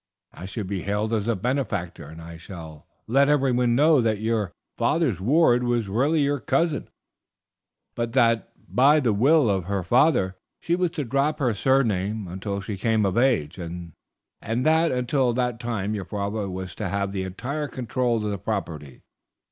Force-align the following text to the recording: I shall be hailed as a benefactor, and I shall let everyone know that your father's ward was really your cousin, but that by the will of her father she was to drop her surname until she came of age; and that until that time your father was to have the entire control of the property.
I 0.33 0.45
shall 0.45 0.63
be 0.63 0.81
hailed 0.81 1.13
as 1.13 1.27
a 1.27 1.35
benefactor, 1.35 2.07
and 2.07 2.19
I 2.19 2.35
shall 2.35 2.87
let 3.05 3.29
everyone 3.29 3.75
know 3.75 4.01
that 4.01 4.17
your 4.19 4.51
father's 4.75 5.21
ward 5.21 5.61
was 5.63 5.87
really 5.89 6.21
your 6.21 6.39
cousin, 6.39 6.89
but 7.93 8.13
that 8.13 8.51
by 8.67 8.99
the 8.99 9.13
will 9.13 9.47
of 9.47 9.65
her 9.65 9.83
father 9.83 10.37
she 10.59 10.75
was 10.75 10.89
to 10.97 11.03
drop 11.03 11.37
her 11.37 11.53
surname 11.53 12.27
until 12.27 12.61
she 12.61 12.77
came 12.77 13.05
of 13.05 13.15
age; 13.15 13.59
and 13.59 13.93
that 14.41 14.91
until 14.91 15.33
that 15.33 15.59
time 15.59 15.93
your 15.93 16.05
father 16.05 16.49
was 16.49 16.73
to 16.73 16.89
have 16.89 17.11
the 17.11 17.21
entire 17.21 17.67
control 17.67 18.25
of 18.25 18.31
the 18.31 18.39
property. 18.39 19.03